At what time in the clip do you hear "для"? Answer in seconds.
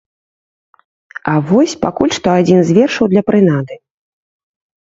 3.15-3.23